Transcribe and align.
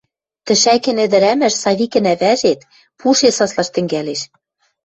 Тӹшӓкен 0.45 0.97
ӹдӹрӓмӓш, 1.05 1.53
Савикӹн 1.63 2.05
ӓвӓжет, 2.13 2.59
пуше 2.99 3.29
саслаш 3.37 3.67
тӹнгӓлеш. 3.73 4.21